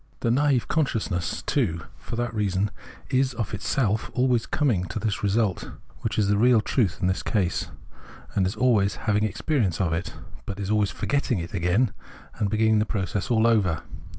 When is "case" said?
7.21-7.67